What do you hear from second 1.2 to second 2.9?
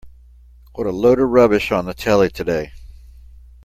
rubbish on the telly today.